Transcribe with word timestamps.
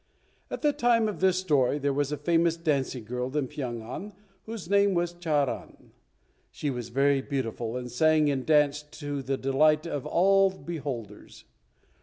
At 0.49 0.63
the 0.63 0.73
time 0.73 1.07
of 1.07 1.19
this 1.19 1.37
story 1.37 1.77
there 1.77 1.93
was 1.93 2.11
a 2.11 2.17
famous 2.17 2.57
dancing 2.57 3.05
girl 3.05 3.37
in 3.37 3.47
Pyong 3.47 3.83
an 3.83 4.13
whose 4.47 4.67
name 4.67 4.95
was 4.95 5.13
Charan. 5.13 5.91
She 6.49 6.71
was 6.71 6.89
very 6.89 7.21
beautiful, 7.21 7.77
and 7.77 7.91
sang 7.91 8.27
and 8.27 8.43
danced 8.43 8.91
to 8.93 9.21
the 9.21 9.37
delight 9.37 9.85
of 9.85 10.07
all 10.07 10.49
beholders. 10.49 11.43